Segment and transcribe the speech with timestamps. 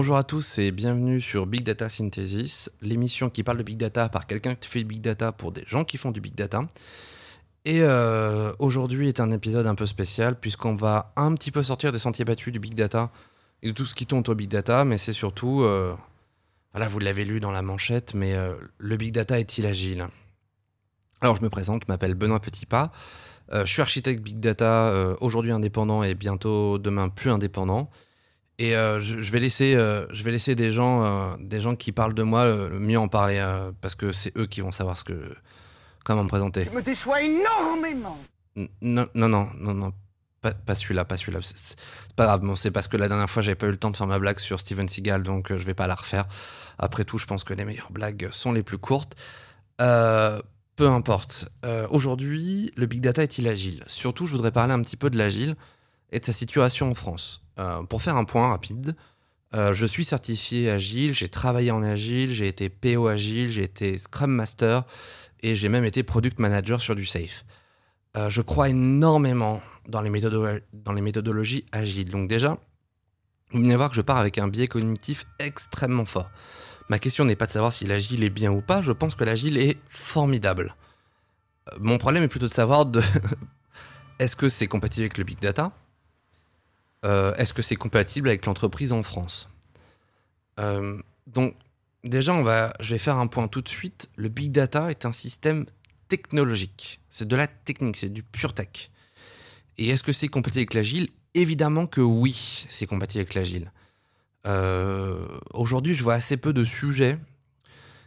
[0.00, 4.08] Bonjour à tous et bienvenue sur Big Data Synthesis, l'émission qui parle de Big Data
[4.08, 6.62] par quelqu'un qui fait du Big Data pour des gens qui font du Big Data.
[7.66, 11.92] Et euh, aujourd'hui est un épisode un peu spécial puisqu'on va un petit peu sortir
[11.92, 13.10] des sentiers battus du Big Data
[13.62, 15.94] et de tout ce qui tourne au Big Data, mais c'est surtout, euh,
[16.72, 20.08] voilà, vous l'avez lu dans la manchette, mais euh, le Big Data est-il agile?
[21.20, 22.90] Alors je me présente, je m'appelle Benoît Petitpas,
[23.52, 27.90] je suis architecte Big Data, aujourd'hui indépendant et bientôt demain plus indépendant.
[28.62, 32.44] Et je, vais laisser, je vais laisser des gens, des gens qui parlent de moi
[32.44, 33.42] le mieux en parler
[33.80, 35.34] parce que c'est eux qui vont savoir ce que,
[36.04, 36.66] comment me présenter.
[36.66, 38.18] Je me déçois énormément.
[38.56, 39.92] Non, non, non, non, non,
[40.40, 41.40] pas, celui-là, pas celui-là.
[41.42, 41.76] C'est
[42.16, 43.96] pas grave, bon, c'est parce que la dernière fois, j'avais pas eu le temps de
[43.96, 46.26] faire ma blague sur Steven Seagal, donc euh, je vais pas la refaire.
[46.78, 49.16] Après tout, je pense que les meilleures blagues sont les plus courtes.
[49.80, 50.40] Euh,
[50.76, 51.48] peu importe.
[51.64, 53.84] Euh, aujourd'hui, le big data est-il agile?
[53.86, 55.56] Surtout, je voudrais parler un petit peu de l'agile
[56.10, 57.42] et de sa situation en France.
[57.88, 58.96] pour faire un point rapide,
[59.52, 64.30] je suis certifié agile, j'ai travaillé en agile, j'ai été PO agile, j'ai été Scrum
[64.30, 64.84] Master
[65.42, 67.44] et j'ai même été Product Manager sur du Safe.
[68.28, 70.10] je crois énormément dans les,
[71.00, 72.10] méthodologies agiles.
[72.10, 72.56] Donc déjà,
[73.52, 76.30] vous venez voir que je pars avec un biais cognitif extrêmement fort.
[76.88, 79.24] Ma question n'est pas de savoir si l'agile est bien ou pas, je pense que
[79.24, 80.74] l'agile est formidable.
[81.68, 83.00] Euh, mon problème est plutôt de savoir de
[84.18, 85.72] est-ce que c'est compatible avec le big data
[87.04, 89.48] euh, Est-ce que c'est compatible avec l'entreprise en France
[90.58, 91.54] euh, Donc
[92.04, 94.10] déjà, on va, je vais faire un point tout de suite.
[94.16, 95.66] Le big data est un système
[96.08, 97.00] technologique.
[97.10, 98.90] C'est de la technique, c'est du pure tech.
[99.78, 101.08] Et est-ce que c'est compatible avec l'agile?
[101.34, 103.72] Évidemment que oui, c'est compatible avec l'agile.
[104.46, 107.18] Euh, aujourd'hui, je vois assez peu de sujets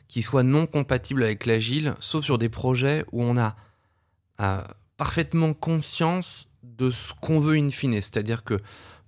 [0.07, 3.55] qui soient non compatibles avec l'agile, sauf sur des projets où on a
[4.97, 7.93] parfaitement conscience de ce qu'on veut in fine.
[7.93, 8.59] C'est-à-dire que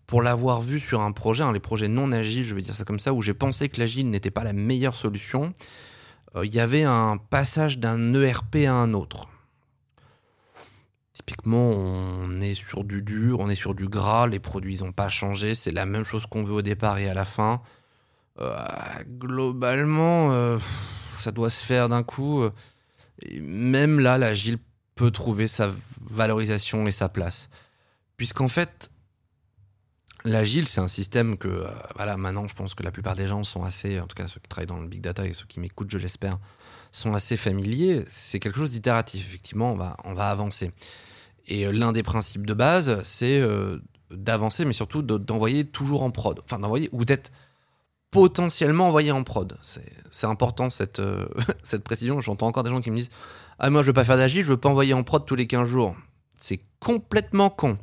[0.08, 2.84] pour l'avoir vu sur un projet, hein, les projets non agiles, je vais dire ça
[2.84, 5.54] comme ça, où j'ai pensé que l'agile n'était pas la meilleure solution,
[6.36, 9.30] euh, il y avait un passage d'un ERP à un autre.
[11.14, 15.10] Typiquement, on est sur du dur, on est sur du gras, les produits n'ont pas
[15.10, 17.62] changé, c'est la même chose qu'on veut au départ et à la fin.
[18.42, 18.56] Euh,
[19.08, 20.60] globalement, euh,
[21.18, 22.44] ça doit se faire d'un coup.
[23.42, 24.60] même là, l'agile
[24.96, 25.70] peut trouver sa
[26.10, 27.50] valorisation et sa place.
[28.18, 28.90] Puisqu'en fait,
[30.24, 33.44] l'agile, c'est un système que, euh, voilà, maintenant, je pense que la plupart des gens
[33.44, 35.60] sont assez, en tout cas ceux qui travaillent dans le big data et ceux qui
[35.60, 36.40] m'écoutent, je l'espère,
[36.94, 38.06] sont assez familiers.
[38.08, 40.72] C'est quelque chose d'itératif, effectivement, on va, on va avancer.
[41.48, 43.80] Et euh, l'un des principes de base, c'est euh,
[44.12, 46.40] d'avancer, mais surtout d'envoyer toujours en prod.
[46.46, 47.34] Enfin, d'envoyer ou d'être
[48.12, 49.58] potentiellement envoyé en prod.
[49.62, 51.02] C'est important cette,
[51.64, 52.22] cette précision.
[52.22, 53.10] J'entends encore des gens qui me disent
[53.60, 55.48] Ah, moi, je veux pas faire d'agile, je veux pas envoyer en prod tous les
[55.48, 55.96] 15 jours.
[56.38, 57.78] C'est complètement con.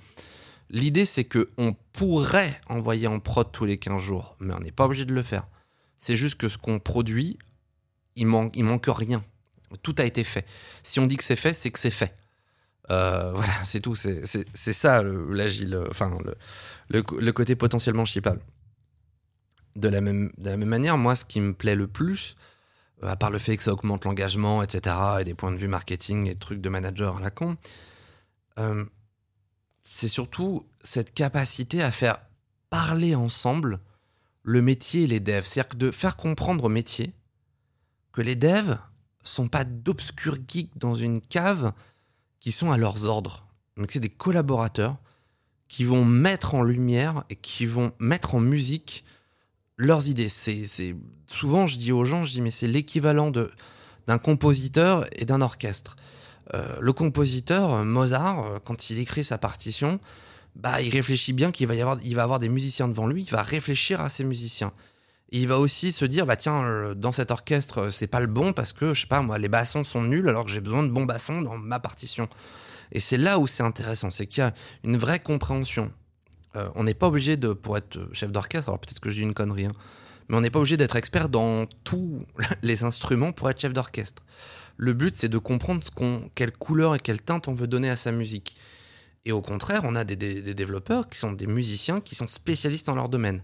[0.71, 4.85] L'idée, c'est qu'on pourrait envoyer en prod tous les 15 jours, mais on n'est pas
[4.85, 5.47] obligé de le faire.
[5.99, 7.39] C'est juste que ce qu'on produit,
[8.17, 9.23] il manque, il manque rien.
[9.83, 10.47] Tout a été fait.
[10.83, 12.15] Si on dit que c'est fait, c'est que c'est fait.
[12.91, 13.95] Euh, voilà, c'est tout.
[13.95, 16.19] C'est ça l'agile, enfin
[16.89, 18.41] le, le, côté potentiellement shippable.
[19.77, 22.51] De la, même, de la même manière, moi, ce qui me plaît le plus, euh,
[23.03, 26.29] à part le fait que ça augmente l'engagement, etc., et des points de vue marketing
[26.29, 27.57] et trucs de manager à la con,
[28.59, 28.85] euh,
[29.85, 32.19] c'est surtout cette capacité à faire
[32.71, 33.81] parler ensemble
[34.43, 35.45] le métier et les devs.
[35.45, 37.13] C'est-à-dire de faire comprendre au métier
[38.13, 38.79] que les devs
[39.23, 41.73] sont pas d'obscurs geeks dans une cave
[42.41, 43.47] qui sont à leurs ordres.
[43.77, 44.97] Donc c'est des collaborateurs
[45.69, 49.05] qui vont mettre en lumière et qui vont mettre en musique
[49.85, 50.29] leurs idées.
[50.29, 50.67] C'est,
[51.27, 53.51] souvent je dis aux gens, je dis mais c'est l'équivalent de
[54.09, 55.95] d'un compositeur et d'un orchestre.
[56.55, 60.01] Euh, le compositeur Mozart, euh, quand il écrit sa partition,
[60.57, 63.23] bah il réfléchit bien qu'il va y avoir, il va avoir des musiciens devant lui,
[63.23, 64.73] il va réfléchir à ces musiciens
[65.33, 68.27] il va aussi se dire bah tiens euh, dans cet orchestre euh, c'est pas le
[68.27, 70.83] bon parce que je sais pas moi les bassons sont nuls alors que j'ai besoin
[70.83, 72.29] de bons bassons dans ma partition.
[72.93, 74.53] Et c'est là où c'est intéressant, c'est qu'il y a
[74.85, 75.91] une vraie compréhension.
[76.57, 79.23] Euh, on n'est pas obligé de pour être chef d'orchestre, alors peut-être que je dis
[79.23, 79.73] une connerie, hein,
[80.29, 82.27] mais on n'est pas obligé d'être expert dans tous
[82.63, 84.23] les instruments pour être chef d'orchestre.
[84.77, 87.97] Le but c'est de comprendre ce quelle couleur et quelle teinte on veut donner à
[87.97, 88.57] sa musique.
[89.25, 92.97] Et au contraire, on a des développeurs qui sont des musiciens qui sont spécialistes dans
[92.97, 93.43] leur domaine.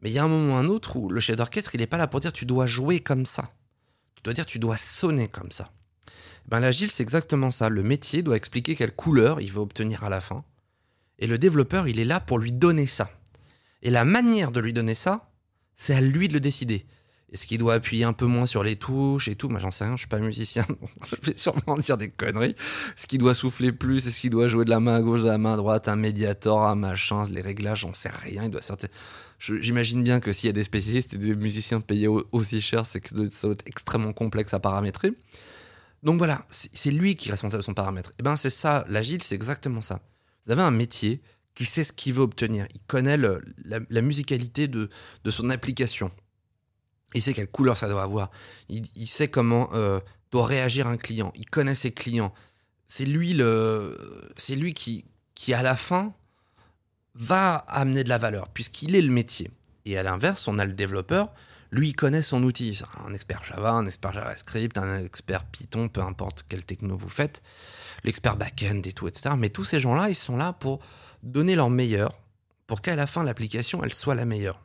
[0.00, 1.86] Mais il y a un moment ou un autre où le chef d'orchestre, il n'est
[1.86, 3.50] pas là pour dire tu dois jouer comme ça.
[4.14, 5.72] Tu dois dire tu dois sonner comme ça.
[6.46, 7.68] Ben, L'agile, c'est exactement ça.
[7.68, 10.44] Le métier doit expliquer quelle couleur il veut obtenir à la fin.
[11.18, 13.10] Et le développeur, il est là pour lui donner ça.
[13.82, 15.30] Et la manière de lui donner ça,
[15.76, 16.86] c'est à lui de le décider.
[17.30, 19.50] Est-ce qu'il doit appuyer un peu moins sur les touches et tout?
[19.50, 20.66] Moi, j'en sais rien, je suis pas musicien,
[21.10, 22.54] je vais sûrement dire des conneries.
[22.96, 24.06] Est-ce qu'il doit souffler plus?
[24.06, 25.96] Est-ce qu'il doit jouer de la main à gauche à la main à droite Un
[25.96, 28.44] médiator, un machin Les réglages, j'en sais rien.
[28.44, 28.62] Il doit.
[29.38, 33.00] J'imagine bien que s'il y a des spécialistes et des musiciens payés aussi cher, c'est
[33.00, 35.12] que ça doit être extrêmement complexe à paramétrer.
[36.02, 38.10] Donc voilà, c'est lui qui est responsable de son paramètre.
[38.10, 40.00] Et eh ben c'est ça, l'agile, c'est exactement ça.
[40.48, 41.20] Vous avez un métier
[41.54, 42.66] qui sait ce qu'il veut obtenir.
[42.74, 44.88] Il connaît la, musicalité de,
[45.24, 46.10] de son application.
[47.12, 48.30] Il sait quelle couleur ça doit avoir.
[48.70, 50.00] Il, sait comment euh,
[50.32, 51.32] doit réagir un client.
[51.36, 52.32] Il connaît ses clients.
[52.86, 55.04] C'est lui, le, c'est lui qui,
[55.34, 56.14] qui, à la fin,
[57.14, 59.50] va amener de la valeur, puisqu'il est le métier.
[59.84, 61.30] Et à l'inverse, on a le développeur.
[61.70, 62.80] Lui, il connaît son outil.
[63.06, 67.42] Un expert Java, un expert JavaScript, un expert Python, peu importe quelle techno vous faites.
[68.04, 69.34] L'expert backend et tout, etc.
[69.36, 70.80] Mais tous ces gens-là, ils sont là pour
[71.22, 72.18] donner leur meilleur,
[72.66, 74.60] pour qu'à la fin, l'application, elle soit la meilleure.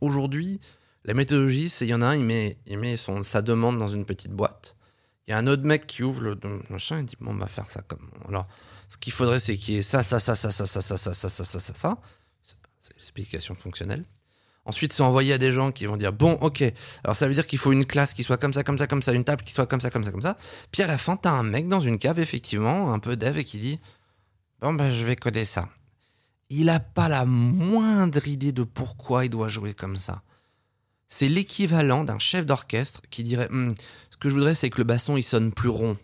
[0.00, 0.60] Aujourd'hui,
[1.04, 3.88] la méthodologie, c'est il y en a un, il met, il met sa demande dans
[3.88, 4.76] une petite boîte.
[5.26, 6.38] Il y a un autre mec qui ouvre le
[6.70, 8.10] machin et dit bon, on va faire ça comme.
[8.28, 8.46] Alors,
[8.88, 11.14] ce qu'il faudrait, c'est qu'il y ait ça, ça, ça, ça, ça, ça, ça, ça,
[11.14, 11.98] ça, ça, ça, ça, ça.
[12.80, 14.04] C'est l'explication fonctionnelle.
[14.68, 16.62] Ensuite, c'est envoyé à des gens qui vont dire bon, ok,
[17.02, 19.02] alors ça veut dire qu'il faut une classe qui soit comme ça, comme ça, comme
[19.02, 20.36] ça, une table qui soit comme ça, comme ça, comme ça.
[20.70, 23.44] Puis à la fin, t'as un mec dans une cave, effectivement, un peu dev, et
[23.44, 23.80] qui dit
[24.60, 25.68] bon, ben, je vais coder ça.
[26.50, 30.22] Il n'a pas la moindre idée de pourquoi il doit jouer comme ça
[31.08, 33.70] c'est l'équivalent d'un chef d'orchestre qui dirait hum,
[34.10, 35.96] Ce que je voudrais, c'est que le basson il sonne plus rond.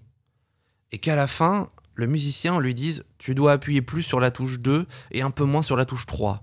[0.93, 4.59] Et qu'à la fin, le musicien lui dise Tu dois appuyer plus sur la touche
[4.59, 6.43] 2 et un peu moins sur la touche 3.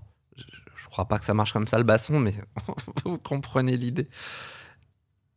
[0.92, 2.34] Je, je crois pas que ça marche comme ça le basson, mais
[3.04, 4.08] vous comprenez l'idée.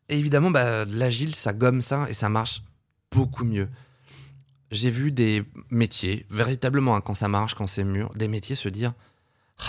[0.10, 2.62] Et évidemment, bah, l'agile, ça gomme ça et ça marche
[3.10, 3.70] beaucoup mieux.
[4.72, 8.68] J'ai vu des métiers, véritablement, hein, quand ça marche, quand c'est mûr, des métiers se
[8.68, 8.94] dire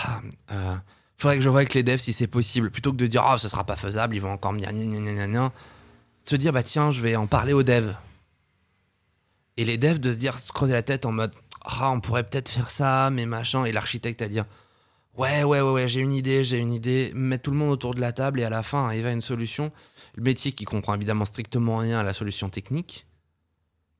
[0.03, 0.19] ah,
[0.51, 0.75] euh,
[1.15, 2.69] faudrait que je vois avec les devs si c'est possible.
[2.69, 5.51] Plutôt que de dire, ah, oh, ce sera pas faisable, ils vont encore me dire,
[6.25, 7.95] Se dire, bah tiens, je vais en parler aux devs.
[9.55, 12.23] Et les devs de se dire, se creuser la tête en mode, ah, on pourrait
[12.23, 13.63] peut-être faire ça, mais machin.
[13.63, 14.45] Et l'architecte à dire,
[15.17, 17.11] ouais, ouais, ouais, j'ai une idée, j'ai une idée.
[17.15, 19.21] Mettre tout le monde autour de la table et à la fin arriver à une
[19.21, 19.71] solution.
[20.15, 23.05] Le métier qui comprend évidemment strictement rien à la solution technique,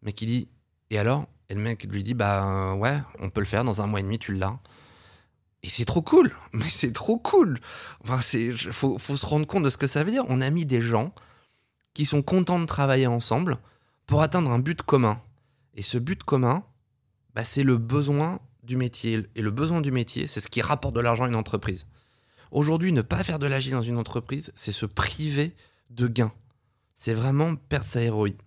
[0.02, 0.50] mais qui dit,
[0.90, 1.28] et alors?
[1.50, 4.04] Et le mec lui dit, bah ouais, on peut le faire dans un mois et
[4.04, 4.60] demi, tu l'as.
[5.64, 7.60] Et c'est trop cool, mais c'est trop cool.
[8.04, 10.26] Enfin, c'est faut, faut se rendre compte de ce que ça veut dire.
[10.28, 11.14] On a mis des gens
[11.94, 13.58] qui sont contents de travailler ensemble
[14.06, 15.22] pour atteindre un but commun.
[15.76, 16.64] Et ce but commun,
[17.34, 19.26] bah, c'est le besoin du métier.
[19.36, 21.88] Et le besoin du métier, c'est ce qui rapporte de l'argent à une entreprise.
[22.52, 25.56] Aujourd'hui, ne pas faire de l'agile dans une entreprise, c'est se priver
[25.90, 26.34] de gains.
[26.94, 28.38] C'est vraiment perdre sa héroïne.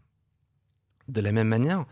[1.09, 1.85] De la même manière,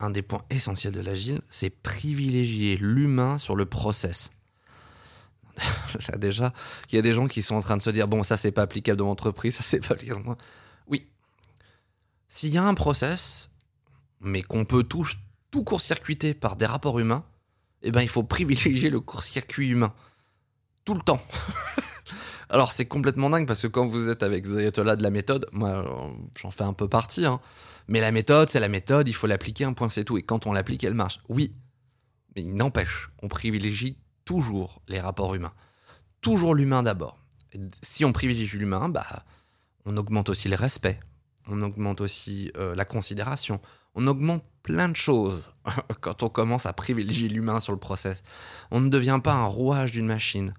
[0.00, 4.30] un des points essentiels de l'agile, c'est privilégier l'humain sur le process.
[6.16, 6.52] déjà,
[6.90, 8.50] il y a des gens qui sont en train de se dire bon, ça c'est
[8.52, 10.36] pas applicable dans mon entreprise, ça c'est pas applicable dans.
[10.86, 11.08] Oui.
[12.28, 13.50] S'il y a un process,
[14.20, 15.06] mais qu'on peut tout,
[15.50, 17.24] tout court-circuiter par des rapports humains,
[17.84, 19.92] eh ben il faut privilégier le court-circuit humain.
[20.84, 21.20] Tout le temps.
[22.48, 25.84] Alors c'est complètement dingue parce que quand vous êtes avec ayatollahs de la méthode, moi
[26.40, 27.40] j'en fais un peu partie, hein.
[27.88, 30.18] mais la méthode c'est la méthode, il faut l'appliquer, un point c'est tout.
[30.18, 31.20] Et quand on l'applique, elle marche.
[31.28, 31.54] Oui,
[32.34, 35.52] mais il n'empêche, on privilégie toujours les rapports humains.
[36.20, 37.18] Toujours l'humain d'abord.
[37.82, 39.24] Si on privilégie l'humain, bah,
[39.84, 41.00] on augmente aussi le respect,
[41.46, 43.60] on augmente aussi euh, la considération,
[43.94, 45.54] on augmente plein de choses
[46.00, 48.22] quand on commence à privilégier l'humain sur le process.
[48.70, 50.54] On ne devient pas un rouage d'une machine,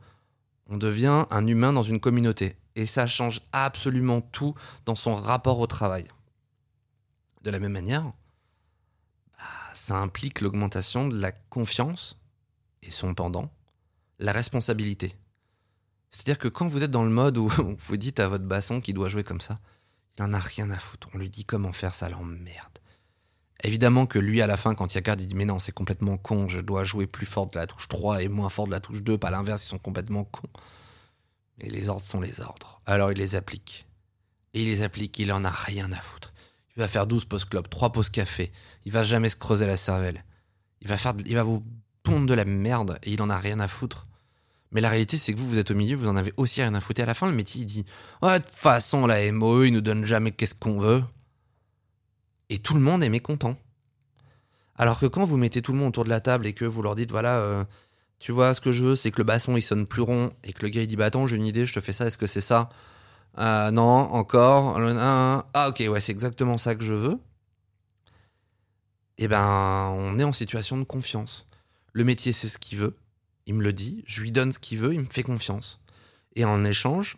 [0.68, 2.58] on devient un humain dans une communauté.
[2.75, 4.54] Et ça change absolument tout
[4.86, 6.06] dans son rapport au travail.
[7.42, 12.18] De la même manière, bah, ça implique l'augmentation de la confiance
[12.84, 13.51] et son pendant,
[14.20, 15.15] la responsabilité.
[16.12, 17.48] C'est-à-dire que quand vous êtes dans le mode où
[17.88, 19.60] vous dites à votre basson qui doit jouer comme ça,
[20.18, 21.10] il en a rien à foutre.
[21.13, 22.80] On lui dit comment faire, ça l'emmerde.
[23.65, 26.17] Évidemment que lui, à la fin, quand il regarde, il dit Mais non, c'est complètement
[26.17, 28.79] con, je dois jouer plus fort de la touche 3 et moins fort de la
[28.79, 30.48] touche 2, pas l'inverse, ils sont complètement cons.
[31.57, 32.79] Mais les ordres sont les ordres.
[32.86, 33.88] Alors il les applique.
[34.53, 36.31] Et il les applique, il en a rien à foutre.
[36.75, 38.51] Il va faire 12 post club 3 pauses café.
[38.86, 40.24] Il va jamais se creuser la cervelle.
[40.81, 41.63] Il va, faire, il va vous
[42.03, 44.05] pondre de la merde et il en a rien à foutre.
[44.72, 46.75] Mais la réalité, c'est que vous, vous êtes au milieu, vous en avez aussi rien
[46.75, 47.00] à foutre.
[47.00, 47.86] Et à la fin, le métier, il dit
[48.22, 51.03] de toute façon, la MO, il nous donne jamais qu'est-ce qu'on veut.
[52.50, 53.58] Et tout le monde est mécontent.
[54.78, 56.82] Alors que quand vous mettez tout le monde autour de la table et que vous
[56.82, 57.64] leur dites Voilà, euh,
[58.20, 60.32] tu vois, ce que je veux, c'est que le basson, il sonne plus rond.
[60.44, 62.06] Et que le gars, il dit Bah attends, j'ai une idée, je te fais ça,
[62.08, 62.70] est-ce que c'est ça?
[63.38, 64.78] Euh, Non, encore.
[64.80, 67.20] Ah, ok, ouais, c'est exactement ça que je veux.
[69.18, 71.48] Eh ben, on est en situation de confiance.
[71.94, 72.96] Le métier, c'est ce qu'il veut.
[73.46, 74.04] Il me le dit.
[74.08, 74.94] Je lui donne ce qu'il veut.
[74.94, 75.80] Il me fait confiance.
[76.36, 77.18] Et en échange,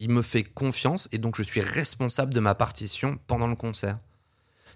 [0.00, 3.98] Il me fait confiance et donc je suis responsable de ma partition pendant le concert.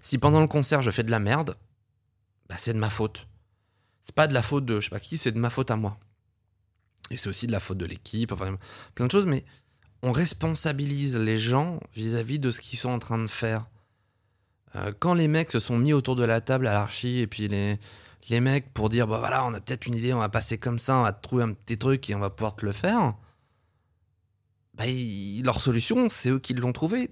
[0.01, 1.57] Si pendant le concert je fais de la merde,
[2.49, 3.27] bah c'est de ma faute.
[4.01, 5.75] C'est pas de la faute de je sais pas qui, c'est de ma faute à
[5.75, 5.97] moi.
[7.09, 8.57] Et c'est aussi de la faute de l'équipe, enfin
[8.95, 9.45] plein de choses, mais
[10.01, 13.65] on responsabilise les gens vis-à-vis de ce qu'ils sont en train de faire.
[14.75, 17.47] Euh, quand les mecs se sont mis autour de la table à l'archi et puis
[17.47, 17.79] les,
[18.29, 20.79] les mecs pour dire bah voilà on a peut-être une idée on va passer comme
[20.79, 23.15] ça on va trouver un petit truc et on va pouvoir te le faire
[24.73, 24.83] bah,
[25.43, 27.11] leur solution c'est eux qui l'ont trouvé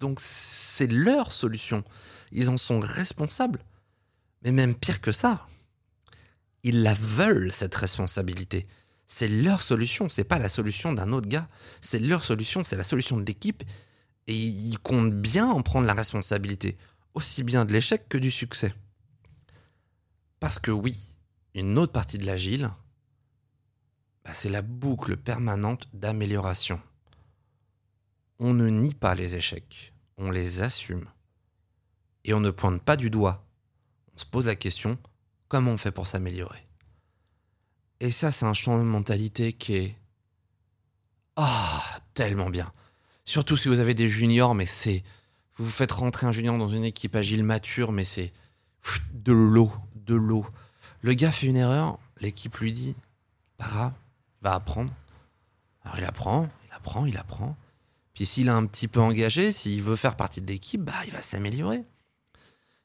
[0.00, 0.20] donc
[0.72, 1.84] c'est leur solution.
[2.30, 3.60] Ils en sont responsables.
[4.42, 5.46] Mais même pire que ça
[6.64, 8.66] ils la veulent cette responsabilité.
[9.06, 11.48] C'est leur solution c'est pas la solution d'un autre gars.
[11.80, 13.62] C'est leur solution c'est la solution de l'équipe.
[14.28, 16.76] Et ils comptent bien en prendre la responsabilité
[17.14, 18.72] aussi bien de l'échec que du succès.
[20.40, 21.16] Parce que oui,
[21.54, 22.70] une autre partie de l'agile,
[24.24, 26.80] bah, c'est la boucle permanente d'amélioration.
[28.38, 31.06] On ne nie pas les échecs, on les assume.
[32.24, 33.44] Et on ne pointe pas du doigt.
[34.14, 34.98] On se pose la question,
[35.48, 36.66] comment on fait pour s'améliorer?
[38.00, 39.96] Et ça, c'est un champ de mentalité qui est...
[41.36, 41.82] Ah,
[42.14, 42.72] tellement bien.
[43.24, 45.02] Surtout si vous avez des juniors, mais c'est...
[45.56, 48.32] Vous faites rentrer un junior dans une équipe agile mature, mais c'est
[49.12, 50.46] de l'eau, de l'eau.
[51.00, 52.96] Le gars fait une erreur, l'équipe lui dit
[53.58, 53.94] Pas
[54.40, 54.92] va apprendre.
[55.84, 57.56] Alors il apprend, il apprend, il apprend.
[58.14, 61.12] Puis s'il est un petit peu engagé, s'il veut faire partie de l'équipe, bah, il
[61.12, 61.84] va s'améliorer.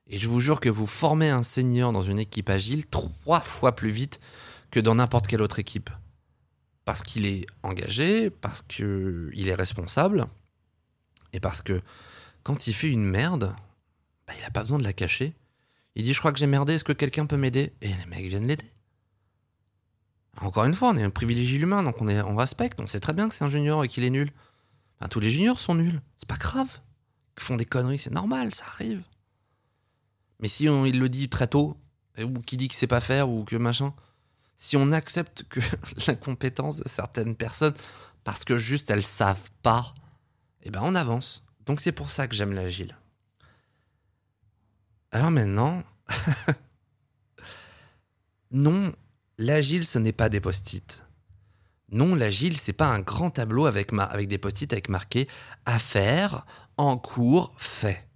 [0.10, 3.76] Et je vous jure que vous formez un senior dans une équipe agile trois fois
[3.76, 4.20] plus vite
[4.72, 5.90] que dans n'importe quelle autre équipe.
[6.86, 10.28] Parce qu'il est engagé, parce qu'il est responsable,
[11.34, 11.82] et parce que
[12.44, 13.54] quand il fait une merde,
[14.26, 15.34] bah, il n'a pas besoin de la cacher.
[15.96, 17.74] Il dit Je crois que j'ai merdé, est-ce que quelqu'un peut m'aider?
[17.82, 18.72] Et les mecs viennent l'aider.
[20.40, 22.80] Encore une fois, on est un privilégié humain, donc on, est, on respecte.
[22.80, 24.32] On sait très bien que c'est un junior et qu'il est nul.
[25.10, 26.02] Tous les juniors sont nuls.
[26.18, 26.80] C'est pas grave.
[27.38, 29.04] Ils font des conneries, c'est normal, ça arrive.
[30.40, 31.78] Mais si on, le dit très tôt,
[32.20, 33.94] ou qui dit qu'il sait pas faire, ou que machin,
[34.58, 35.60] si on accepte que
[36.08, 37.76] l'incompétence de certaines personnes,
[38.24, 39.94] parce que juste elles savent pas,
[40.64, 41.44] eh ben on avance.
[41.66, 42.98] Donc c'est pour ça que j'aime l'agile.
[45.12, 45.84] Alors maintenant,
[48.52, 48.94] non,
[49.38, 51.04] l'agile, ce n'est pas des post-it.
[51.92, 53.92] Non, l'agile, c'est pas un grand tableau avec,
[54.28, 55.28] des post-it avec marqué
[55.66, 55.78] à
[56.78, 58.08] en cours, fait.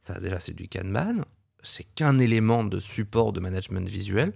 [0.00, 1.22] Ça, déjà, c'est du Kanban.
[1.62, 4.32] C'est qu'un élément de support de management visuel.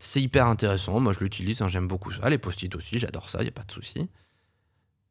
[0.00, 1.00] C'est hyper intéressant.
[1.00, 1.62] Moi, je l'utilise.
[1.62, 2.28] Hein, j'aime beaucoup ça.
[2.28, 3.38] Les post-it aussi, j'adore ça.
[3.40, 4.10] Il n'y a pas de souci.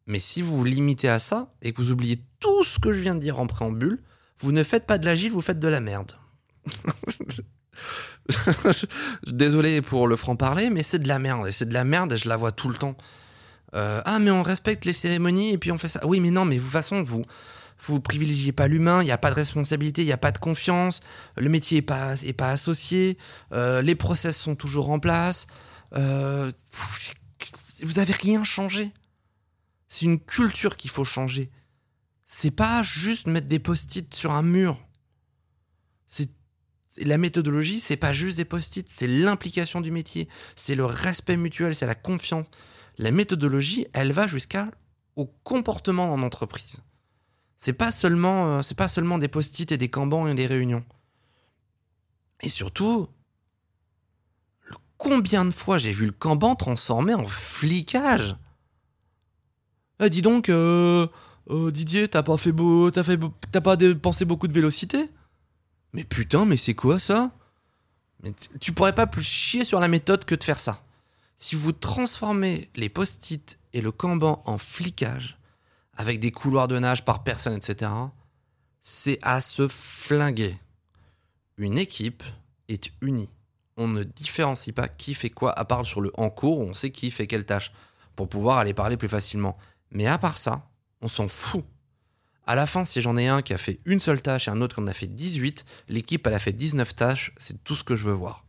[0.05, 3.01] Mais si vous vous limitez à ça et que vous oubliez tout ce que je
[3.01, 4.03] viens de dire en préambule,
[4.39, 6.13] vous ne faites pas de l'agile, vous faites de la merde.
[9.27, 11.47] Désolé pour le franc-parler, mais c'est de la merde.
[11.47, 12.95] Et c'est de la merde et je la vois tout le temps.
[13.73, 16.05] Euh, ah, mais on respecte les cérémonies et puis on fait ça.
[16.05, 17.23] Oui, mais non, mais de toute façon, vous
[17.87, 20.37] vous privilégiez pas l'humain, il n'y a pas de responsabilité, il n'y a pas de
[20.37, 21.01] confiance,
[21.35, 23.17] le métier n'est pas, est pas associé,
[23.53, 25.47] euh, les process sont toujours en place.
[25.95, 26.51] Euh,
[27.81, 28.91] vous avez rien changé.
[29.87, 31.49] C'est une culture qu'il faut changer
[32.33, 34.79] c'est pas juste mettre des post-it sur un mur.
[36.07, 36.29] C'est
[36.97, 41.75] la méthodologie, c'est pas juste des post-it, c'est l'implication du métier, c'est le respect mutuel,
[41.75, 42.45] c'est la confiance.
[42.97, 44.69] La méthodologie, elle va jusqu'à
[45.15, 46.81] au comportement en entreprise.
[47.57, 50.83] C'est pas seulement euh, c'est pas seulement des post-it et des cambans et des réunions.
[52.41, 53.07] Et surtout,
[54.97, 58.35] combien de fois j'ai vu le camban transformé en flicage
[60.03, 61.05] eh, dis donc, euh,
[61.45, 63.19] Oh Didier, t'as pas fait beau, t'as fait,
[63.51, 65.09] t'as pas dépensé beaucoup de vélocité
[65.93, 67.31] Mais putain, mais c'est quoi ça?
[68.59, 70.83] Tu pourrais pas plus chier sur la méthode que de faire ça.
[71.37, 75.39] Si vous transformez les post-it et le Kanban en flicage,
[75.97, 77.91] avec des couloirs de nage par personne, etc.,
[78.79, 80.57] c'est à se flinguer.
[81.57, 82.23] Une équipe
[82.67, 83.29] est unie.
[83.77, 86.73] On ne différencie pas qui fait quoi, à part sur le en cours où on
[86.73, 87.71] sait qui fait quelle tâche,
[88.15, 89.57] pour pouvoir aller parler plus facilement.
[89.91, 90.67] Mais à part ça,
[91.01, 91.65] on s'en fout.
[92.47, 94.61] À la fin, si j'en ai un qui a fait une seule tâche et un
[94.61, 97.83] autre qui en a fait 18, l'équipe elle a fait 19 tâches, c'est tout ce
[97.83, 98.45] que je veux voir.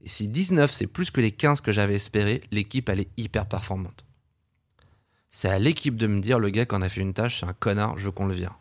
[0.00, 3.46] Et si 19 c'est plus que les 15 que j'avais espéré, l'équipe elle est hyper
[3.46, 4.04] performante.
[5.28, 7.46] C'est à l'équipe de me dire le gars qui en a fait une tâche, c'est
[7.46, 8.58] un connard, je veux qu'on le vire.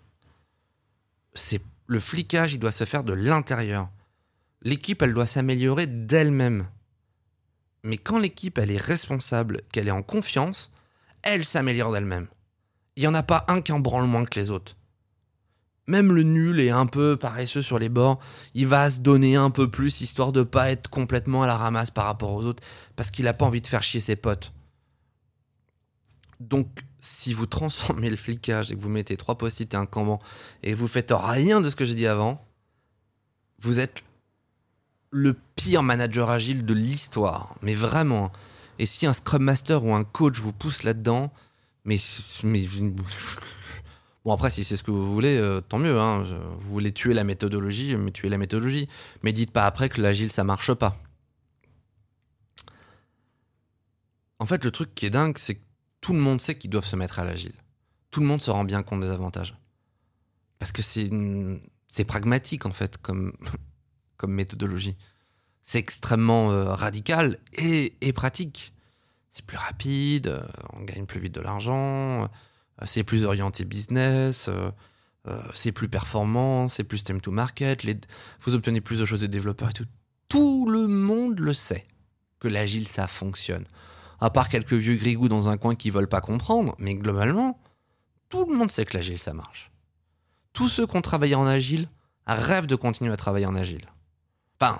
[1.33, 3.89] C'est le flicage, il doit se faire de l'intérieur.
[4.61, 6.67] L'équipe, elle doit s'améliorer d'elle-même.
[7.83, 10.71] Mais quand l'équipe, elle est responsable, qu'elle est en confiance,
[11.23, 12.27] elle s'améliore d'elle-même
[12.99, 14.75] il n'y en a pas un qui en branle moins que les autres.
[15.87, 18.19] Même le nul est un peu paresseux sur les bords,
[18.53, 21.91] il va se donner un peu plus histoire de pas être complètement à la ramasse
[21.91, 22.61] par rapport aux autres
[22.97, 24.51] parce qu'il n'a pas envie de faire chier ses potes.
[26.41, 26.67] Donc
[26.99, 30.19] si vous transformez le flicage et que vous mettez trois post-it et un Kanban
[30.61, 32.45] et vous faites rien de ce que j'ai dit avant,
[33.61, 34.03] vous êtes
[35.09, 37.55] le pire manager agile de l'histoire.
[37.61, 38.29] Mais vraiment.
[38.77, 41.31] Et si un Scrum Master ou un coach vous pousse là-dedans,
[42.43, 42.67] mais,
[44.25, 45.97] Bon, après, si c'est ce que vous voulez, euh, tant mieux.
[45.99, 46.23] Hein.
[46.59, 48.89] Vous voulez tuer la méthodologie, mais tuer la méthodologie.
[49.23, 51.01] Mais dites pas après que l'agile, ça marche pas.
[54.39, 55.63] En fait, le truc qui est dingue, c'est que
[56.01, 57.53] tout le monde sait qu'ils doivent se mettre à l'agile.
[58.11, 59.57] Tout le monde se rend bien compte des avantages.
[60.59, 63.33] Parce que c'est pragmatique, en fait, comme,
[64.17, 64.97] comme méthodologie.
[65.63, 68.73] C'est extrêmement euh, radical et pratique.
[69.31, 70.43] C'est plus rapide, euh,
[70.73, 72.23] on gagne plus vite de l'argent
[72.81, 74.71] euh, c'est plus orienté business, euh,
[75.53, 77.85] c'est plus performant, c'est plus time to market,
[78.41, 79.85] vous obtenez plus de choses des développeurs et tout.
[80.29, 81.83] Tout le monde le sait
[82.39, 83.65] que l'agile ça fonctionne.
[84.21, 87.59] À part quelques vieux grigous dans un coin qui veulent pas comprendre, mais globalement,
[88.29, 89.71] tout le monde sait que l'agile ça marche.
[90.53, 91.87] Tous ceux qui ont travaillé en agile
[92.25, 93.85] rêvent de continuer à travailler en agile.
[94.59, 94.79] Enfin,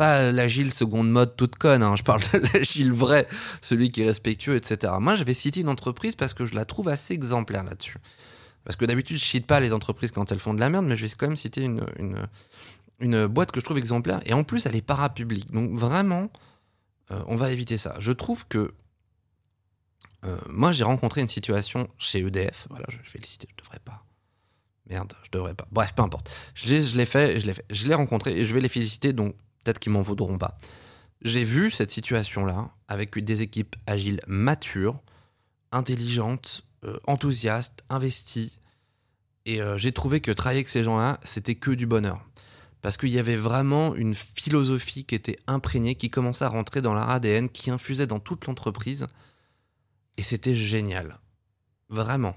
[0.00, 1.94] pas l'agile seconde mode toute conne, hein.
[1.94, 3.28] je parle de l'agile vrai,
[3.60, 4.94] celui qui est respectueux, etc.
[4.98, 7.98] Moi, j'avais cité une entreprise parce que je la trouve assez exemplaire là-dessus.
[8.64, 10.96] Parce que d'habitude, je cite pas les entreprises quand elles font de la merde, mais
[10.96, 11.84] je vais quand même citer une,
[12.98, 14.22] une, boîte que je trouve exemplaire.
[14.24, 15.50] Et en plus, elle est parapublique.
[15.50, 16.30] Donc vraiment,
[17.10, 17.94] euh, on va éviter ça.
[17.98, 18.72] Je trouve que
[20.24, 22.68] euh, moi, j'ai rencontré une situation chez EDF.
[22.70, 24.06] Voilà, je, vais les citer, je devrais pas.
[24.88, 25.68] Merde, je devrais pas.
[25.70, 26.30] Bref, peu importe.
[26.54, 27.66] Je l'ai fait, je l'ai fait.
[27.68, 29.12] Je l'ai rencontré et je vais les féliciter.
[29.12, 30.56] Donc, peut-être qu'ils m'en voudront pas.
[31.22, 35.00] J'ai vu cette situation-là avec des équipes agiles matures,
[35.70, 38.58] intelligentes, euh, enthousiastes, investies.
[39.44, 42.24] Et euh, j'ai trouvé que travailler avec ces gens-là, c'était que du bonheur.
[42.80, 46.94] Parce qu'il y avait vraiment une philosophie qui était imprégnée, qui commençait à rentrer dans
[46.94, 49.06] leur ADN, qui infusait dans toute l'entreprise.
[50.16, 51.18] Et c'était génial.
[51.90, 52.34] Vraiment.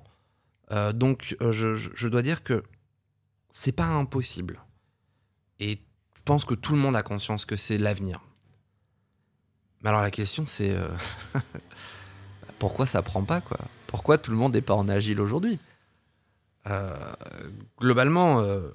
[0.72, 2.64] Euh, donc, je, je, dois dire que
[3.52, 4.62] c'est pas impossible.
[5.62, 5.80] Et
[6.24, 8.22] pense que tout le monde a conscience que c'est l'avenir.
[9.82, 10.88] Mais alors la question c'est euh,
[12.60, 13.60] pourquoi ça prend pas quoi?
[13.88, 15.60] Pourquoi tout le monde n'est pas en agile aujourd'hui?
[16.68, 17.14] Euh,
[17.80, 18.70] Globalement, euh,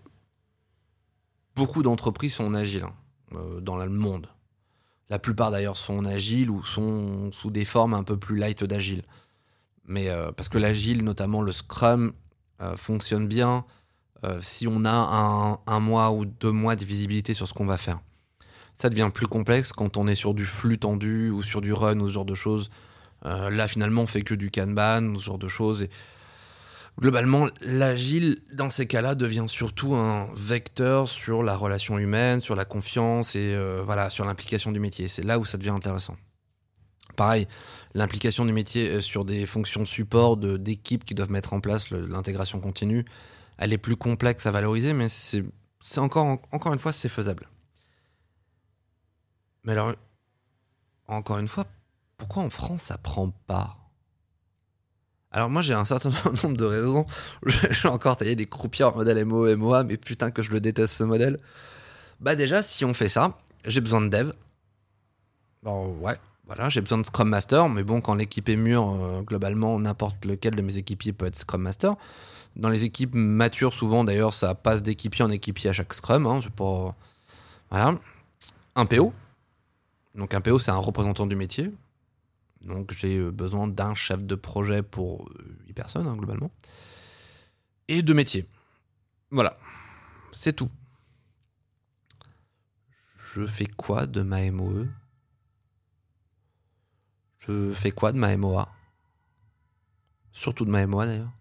[1.57, 4.29] beaucoup d'entreprises sont en agile hein, dans le monde.
[5.09, 8.63] La plupart d'ailleurs sont en agile ou sont sous des formes un peu plus light
[8.63, 9.03] d'agile.
[9.85, 12.13] Mais parce que l'agile, notamment le Scrum,
[12.77, 13.65] fonctionne bien
[14.25, 17.77] euh, si on a un, mois ou deux mois de visibilité sur ce qu'on va
[17.77, 18.01] faire.
[18.75, 22.01] Ça devient plus complexe quand on est sur du flux tendu ou sur du run
[22.01, 22.71] ou ce genre de choses.
[23.27, 25.83] Euh, là, finalement, on fait que du Kanban ou ce genre de choses.
[25.83, 25.91] Et
[26.99, 32.65] globalement, l'agile, dans ces cas-là, devient surtout un vecteur sur la relation humaine, sur la
[32.65, 35.07] confiance et euh, voilà, sur l'implication du métier.
[35.07, 36.17] C'est là où ça devient intéressant.
[37.17, 37.49] Pareil,
[37.95, 43.05] l'implication du métier sur des fonctions support d'équipes qui doivent mettre en place l'intégration continue
[43.59, 47.49] elle est plus complexe à valoriser, mais c'est encore, encore une fois, c'est faisable.
[49.65, 49.95] Mais alors,
[51.09, 51.67] encore une fois,
[52.17, 53.77] pourquoi en France ça prend pas?
[55.31, 56.11] Alors moi j'ai un certain
[56.43, 57.07] nombre de raisons.
[57.47, 60.95] J'ai encore taillé des croupières en modèle MO, MOA, mais putain que je le déteste
[60.95, 61.39] ce modèle.
[62.21, 64.33] Bah déjà, si on fait ça, j'ai besoin de dev.
[65.63, 66.17] Bon ouais,
[66.49, 70.25] voilà, j'ai besoin de Scrum Master, mais bon, quand l'équipe est mûre, euh, globalement, n'importe
[70.25, 71.95] lequel de mes équipiers peut être Scrum Master.
[72.57, 76.27] Dans les équipes matures, souvent d'ailleurs, ça passe d'équipier en équipier à chaque Scrum.
[76.27, 76.41] Hein.
[77.71, 77.99] Voilà.
[78.77, 79.13] Un PO.
[80.15, 81.71] Donc un PO, c'est un représentant du métier.
[82.63, 85.29] Donc j'ai euh, besoin d'un chef de projet pour
[85.67, 86.51] 8 personnes, hein, globalement.
[87.89, 88.47] Et deux métiers.
[89.31, 89.55] Voilà.
[90.33, 90.71] C'est tout.
[93.35, 94.87] Je fais quoi de ma MOE
[97.49, 98.69] Je fais quoi de ma MOA
[100.33, 101.33] Surtout de ma MOA d'ailleurs.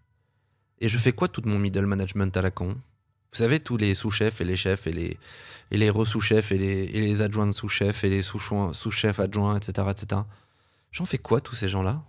[0.80, 2.76] Et je fais quoi tout mon middle management à la con?
[3.32, 5.18] Vous savez, tous les sous-chefs et les chefs et les,
[5.70, 9.88] et les re-sous-chefs et les, et les adjoints de sous-chefs et les sous-chefs adjoints, etc.,
[9.90, 10.22] etc.
[10.92, 12.02] J'en fais quoi, tous ces gens-là?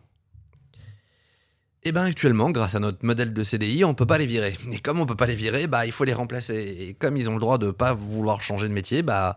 [1.83, 4.57] Eh bien, actuellement, grâce à notre modèle de CDI, on peut pas les virer.
[4.71, 6.55] Et comme on peut pas les virer, bah, il faut les remplacer.
[6.55, 9.35] Et comme ils ont le droit de pas vouloir changer de métier, bah,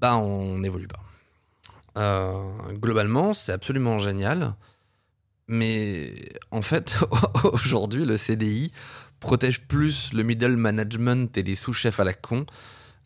[0.00, 1.00] bah on n'évolue pas.
[1.98, 4.54] Euh, globalement, c'est absolument génial.
[5.48, 6.14] Mais
[6.50, 6.98] en fait,
[7.44, 8.72] aujourd'hui, le CDI
[9.20, 12.46] protège plus le middle management et les sous-chefs à la con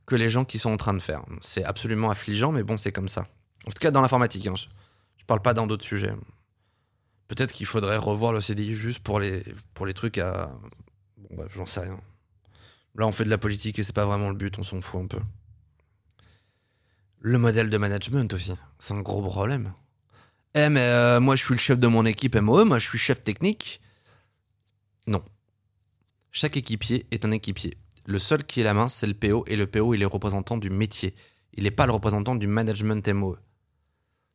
[0.07, 1.25] que les gens qui sont en train de faire.
[1.41, 3.27] C'est absolument affligeant, mais bon, c'est comme ça.
[3.67, 4.47] En tout cas, dans l'informatique.
[4.47, 4.55] Hein.
[4.55, 6.15] Je, ne parle pas dans d'autres sujets.
[7.27, 9.45] Peut-être qu'il faudrait revoir le CDI juste pour les,
[9.75, 10.53] pour les trucs à.
[11.17, 11.99] Bon, bah, j'en sais rien.
[12.95, 15.03] Là, on fait de la politique et c'est pas vraiment le but, on s'en fout
[15.03, 15.19] un peu.
[17.29, 19.73] Le modèle de management aussi, c'est un gros problème.
[20.55, 22.99] Eh, mais euh, moi, je suis le chef de mon équipe MOE, moi, je suis
[22.99, 23.81] chef technique.
[25.09, 25.25] Non.
[26.31, 27.79] Chaque équipier est un équipier.
[28.05, 30.57] Le seul qui est la main, c'est le PO, et le PO, il est représentant
[30.57, 31.17] du métier.
[31.55, 33.39] Il n'est pas le représentant du management MOE.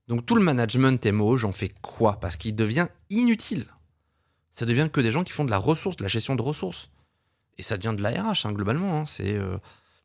[0.09, 2.19] Donc tout le management MOE, j'en fais quoi?
[2.19, 3.67] Parce qu'il devient inutile.
[4.51, 6.89] Ça devient que des gens qui font de la ressource, de la gestion de ressources.
[7.57, 8.99] Et ça devient de la RH, hein, globalement.
[8.99, 9.05] hein.
[9.05, 9.55] C'est, euh,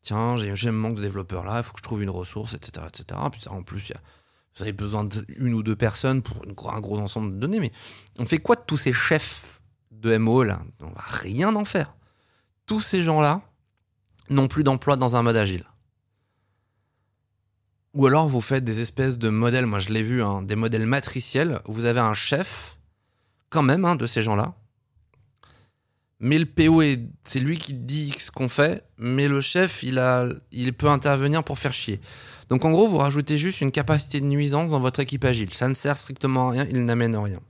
[0.07, 2.87] tiens, j'ai un manque de développeurs là, il faut que je trouve une ressource, etc.
[2.89, 3.21] etc.
[3.33, 3.93] Puis en plus,
[4.55, 7.59] vous avez besoin d'une ou deux personnes pour un gros ensemble de données.
[7.59, 7.73] Mais
[8.19, 10.63] on fait quoi de tous ces chefs de MOE là?
[10.81, 11.97] On va rien en faire.
[12.67, 13.43] Tous ces gens-là
[14.31, 15.65] n'ont plus d'emploi dans un mode agile.
[17.95, 20.87] Ou alors vous faites des espèces de modèles, moi je l'ai vu, hein, des modèles
[20.87, 21.61] matriciels.
[21.65, 22.79] Vous avez un chef,
[23.51, 24.55] quand même, hein, de ces gens-là.
[26.19, 30.73] Mais le PO, est- c'est lui qui dit ce qu'on fait, mais le chef, il,
[30.73, 32.01] peut intervenir pour faire chier.
[32.49, 35.53] Donc en gros, vous rajoutez juste une capacité de nuisance dans votre équipe agile.
[35.53, 37.41] Ça ne sert strictement à rien, il n'amène rien.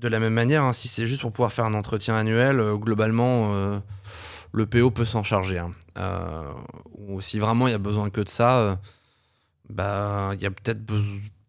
[0.00, 2.76] De la même manière, hein, si c'est juste pour pouvoir faire un entretien annuel, euh,
[2.76, 3.78] globalement, euh,
[4.52, 5.58] le PO peut s'en charger.
[5.58, 5.72] hein.
[5.98, 6.50] Euh,
[6.92, 8.78] ou si vraiment il y a besoin que de ça,
[9.70, 10.80] bah, il y a peut-être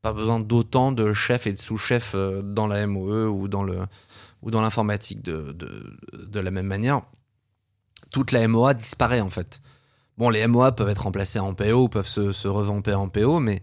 [0.01, 3.79] pas besoin d'autant de chefs et de sous-chefs dans la MOE ou dans le
[4.41, 7.01] ou dans l'informatique de, de, la même manière.
[8.11, 9.61] Toute la MOA disparaît en fait.
[10.17, 13.61] Bon, les MOA peuvent être remplacés en PO, peuvent se, se revamper en PO, mais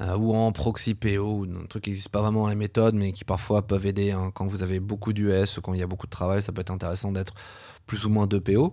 [0.00, 2.94] euh, ou en proxy PO, ou un truc qui n'existe pas vraiment dans les méthodes,
[2.94, 5.86] mais qui parfois peuvent aider hein, quand vous avez beaucoup d'US, quand il y a
[5.86, 7.34] beaucoup de travail, ça peut être intéressant d'être
[7.86, 8.72] plus ou moins de PO.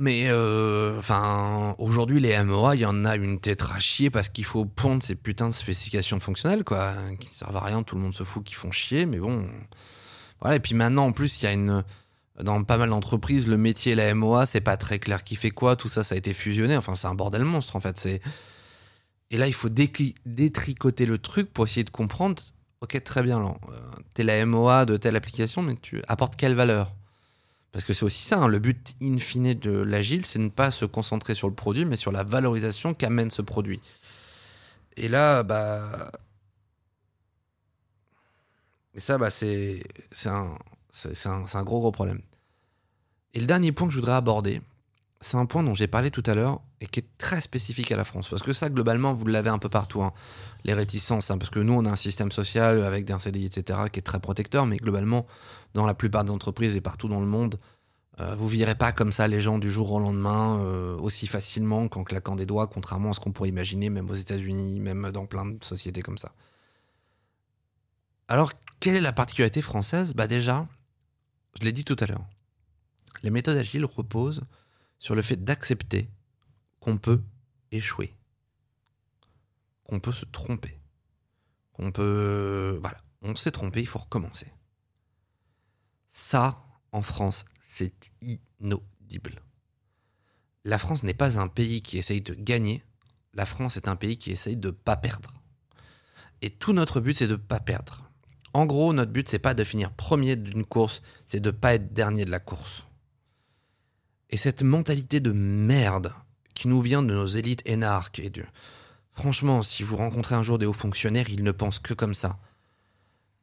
[0.00, 4.30] Mais euh, enfin, aujourd'hui, les MOA, il y en a une tête à chier parce
[4.30, 7.96] qu'il faut pondre ces putains de spécifications fonctionnelles, quoi, qui ne servent à rien, tout
[7.96, 9.46] le monde se fout, qui font chier, mais bon.
[10.40, 11.84] Voilà, et puis maintenant, en plus, il y a une.
[12.42, 15.50] Dans pas mal d'entreprises, le métier et la MOA, c'est pas très clair qui fait
[15.50, 16.78] quoi, tout ça, ça a été fusionné.
[16.78, 18.08] Enfin, c'est un bordel monstre, en fait.
[19.30, 22.42] Et là, il faut détricoter le truc pour essayer de comprendre.
[22.80, 23.78] Ok, très bien, là, euh,
[24.14, 26.94] t'es la MOA de telle application, mais tu apportes quelle valeur?
[27.72, 30.48] Parce que c'est aussi ça, hein, le but in fine de l'agile, c'est de ne
[30.48, 33.80] pas se concentrer sur le produit, mais sur la valorisation qu'amène ce produit.
[34.96, 36.10] Et là, bah.
[38.94, 39.82] Et ça, bah, c'est
[40.26, 40.56] un,
[41.26, 42.20] un, un gros, gros problème.
[43.34, 44.60] Et le dernier point que je voudrais aborder,
[45.20, 47.96] c'est un point dont j'ai parlé tout à l'heure et qui est très spécifique à
[47.96, 48.28] la France.
[48.28, 50.02] Parce que ça, globalement, vous l'avez un peu partout.
[50.02, 50.12] hein.
[50.64, 53.80] Les réticences, hein, parce que nous, on a un système social avec des CDI, etc.,
[53.92, 55.26] qui est très protecteur, mais globalement,
[55.74, 57.58] dans la plupart des entreprises et partout dans le monde,
[58.20, 61.88] euh, vous virez pas comme ça les gens du jour au lendemain euh, aussi facilement
[61.88, 65.26] qu'en claquant des doigts, contrairement à ce qu'on pourrait imaginer, même aux États-Unis, même dans
[65.26, 66.32] plein de sociétés comme ça.
[68.28, 70.12] Alors, quelle est la particularité française?
[70.14, 70.66] Bah déjà,
[71.58, 72.24] je l'ai dit tout à l'heure,
[73.22, 74.42] les méthodes agiles reposent
[74.98, 76.10] sur le fait d'accepter
[76.78, 77.22] qu'on peut
[77.72, 78.14] échouer,
[79.90, 80.78] qu'on peut se tromper,
[81.72, 82.78] qu'on peut...
[82.80, 84.46] Voilà, on s'est trompé, il faut recommencer.
[86.06, 89.34] Ça, en France, c'est inaudible.
[90.64, 92.84] La France n'est pas un pays qui essaye de gagner,
[93.34, 95.34] la France est un pays qui essaye de pas perdre.
[96.40, 98.08] Et tout notre but, c'est de pas perdre.
[98.52, 101.92] En gros, notre but, c'est pas de finir premier d'une course, c'est de pas être
[101.92, 102.84] dernier de la course.
[104.28, 106.12] Et cette mentalité de merde
[106.54, 108.44] qui nous vient de nos élites énarques et de...
[109.14, 112.38] Franchement, si vous rencontrez un jour des hauts fonctionnaires, ils ne pensent que comme ça.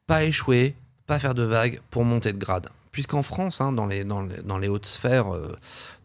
[0.08, 0.76] Pas échouer,
[1.06, 2.70] pas faire de vagues pour monter de grade.
[2.92, 5.56] Puisqu'en France, hein, dans, les, hautes sphères euh,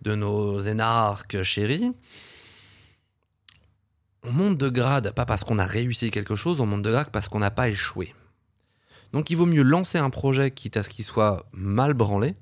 [0.03, 1.93] de nos énarques chéris,
[4.25, 7.11] on monte de grade pas parce qu'on a réussi quelque chose, on monte de grade
[7.11, 8.15] parce qu'on n'a pas échoué.
[9.13, 12.35] Donc il vaut mieux lancer un projet quitte à ce qu'il soit mal branlé.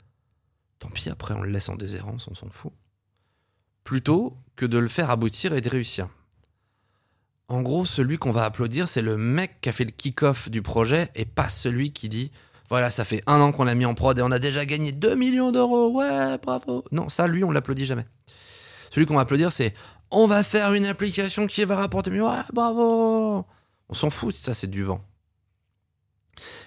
[0.78, 2.72] Tant pis, après on le laisse en déshérence, on s'en fout.
[3.84, 6.08] Plutôt que de le faire aboutir et de réussir.
[7.50, 10.62] En gros, celui qu'on va applaudir, c'est le mec qui a fait le kick-off du
[10.62, 12.30] projet et pas celui qui dit
[12.68, 14.92] voilà, ça fait un an qu'on l'a mis en prod et on a déjà gagné
[14.92, 15.90] 2 millions d'euros.
[15.90, 16.84] Ouais, bravo.
[16.92, 18.06] Non, ça, lui, on l'applaudit jamais.
[18.90, 19.74] Celui qu'on va applaudir, c'est
[20.12, 22.24] on va faire une application qui va rapporter mieux.
[22.24, 23.44] Ouais, bravo.
[23.88, 25.04] On s'en fout, ça, c'est du vent.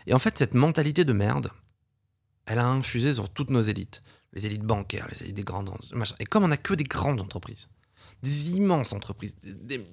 [0.06, 1.50] Et en fait, cette mentalité de merde,
[2.46, 4.02] elle a infusé sur toutes nos élites.
[4.34, 6.17] Les élites bancaires, les élites des grandes machins.
[6.19, 7.69] Et comme on n'a que des grandes entreprises,
[8.22, 9.86] des immenses entreprises, des-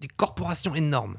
[0.00, 1.18] des corporations énormes,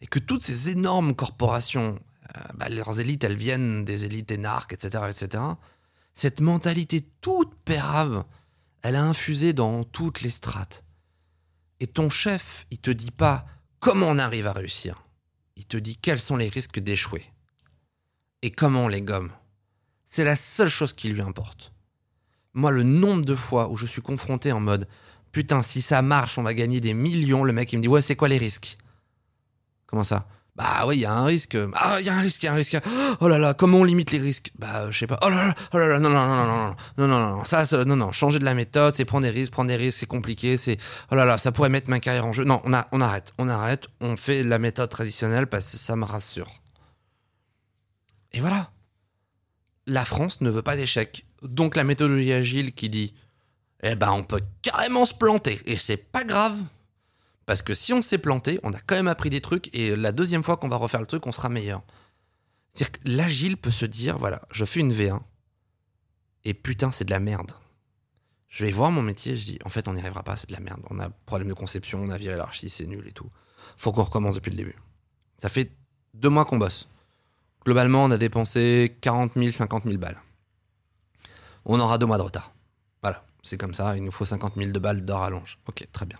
[0.00, 1.98] et que toutes ces énormes corporations,
[2.36, 5.42] euh, bah, leurs élites, elles viennent des élites énarques, etc., etc.,
[6.14, 8.24] cette mentalité toute pérave,
[8.82, 10.84] elle a infusé dans toutes les strates.
[11.80, 13.46] Et ton chef, il te dit pas
[13.80, 15.06] comment on arrive à réussir.
[15.56, 17.24] Il te dit quels sont les risques d'échouer.
[18.42, 19.32] Et comment on les gomme.
[20.06, 21.72] C'est la seule chose qui lui importe.
[22.52, 24.86] Moi, le nombre de fois où je suis confronté en mode
[25.34, 28.02] Putain, si ça marche, on va gagner des millions, le mec il me dit Ouais,
[28.02, 28.78] c'est quoi les risques?
[29.86, 30.28] Comment ça?
[30.54, 31.58] Bah oui, il y a un risque.
[31.74, 32.78] Ah, il y a un risque, il y a un risque.
[33.18, 34.52] Oh là là, comment on limite les risques?
[34.56, 35.18] Bah, je sais pas.
[35.24, 37.84] Oh là là, oh là là, non, non, non, non, non, non, non, non, ça-
[37.84, 40.56] non, non, changer de la méthode, c'est prendre des risques, prendre des risques, c'est compliqué,
[40.56, 40.76] c'est,
[41.10, 42.44] oh là là, ça pourrait mettre ma carrière en jeu.
[42.44, 45.96] Non, on, a, on arrête, on arrête, on fait la méthode traditionnelle parce que ça
[45.96, 46.62] me rassure.
[48.32, 48.70] Et voilà.
[49.88, 51.26] La France ne veut pas d'échec.
[51.42, 53.12] Donc la méthodologie agile qui dit,
[53.86, 56.58] eh ben, on peut carrément se planter et c'est pas grave.
[57.46, 60.12] Parce que si on s'est planté, on a quand même appris des trucs et la
[60.12, 61.82] deuxième fois qu'on va refaire le truc, on sera meilleur.
[62.72, 65.20] C'est-à-dire que l'agile peut se dire voilà, je fais une V1
[66.44, 67.52] et putain, c'est de la merde.
[68.48, 70.54] Je vais voir mon métier, je dis en fait, on n'y arrivera pas, c'est de
[70.54, 70.80] la merde.
[70.88, 73.30] On a problème de conception, on a viré l'archi, c'est nul et tout.
[73.76, 74.76] Faut qu'on recommence depuis le début.
[75.42, 75.70] Ça fait
[76.14, 76.88] deux mois qu'on bosse.
[77.64, 80.20] Globalement, on a dépensé 40 000, 50 000 balles.
[81.64, 82.53] On aura deux mois de retard.
[83.44, 85.58] C'est comme ça, il nous faut 50 000 de balles d'or à longe.
[85.68, 86.18] Ok, très bien.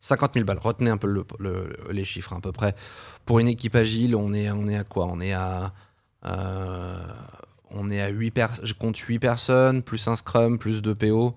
[0.00, 0.58] 50 000 balles.
[0.58, 2.76] Retenez un peu le- le- les chiffres à peu près.
[3.24, 5.06] Pour une équipe agile, on est, on est à quoi?
[5.06, 5.72] On est à,
[6.26, 7.02] euh,
[7.70, 8.66] on est à 8 personnes.
[8.66, 11.34] Je compte 8 personnes, plus un Scrum, plus deux PO.